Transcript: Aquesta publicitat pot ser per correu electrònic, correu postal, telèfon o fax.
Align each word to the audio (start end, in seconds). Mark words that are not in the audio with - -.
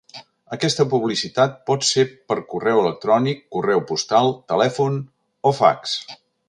Aquesta 0.55 0.85
publicitat 0.93 1.59
pot 1.71 1.85
ser 1.91 2.07
per 2.31 2.39
correu 2.55 2.81
electrònic, 2.87 3.47
correu 3.59 3.87
postal, 3.93 4.35
telèfon 4.53 5.01
o 5.53 5.57
fax. 5.63 5.99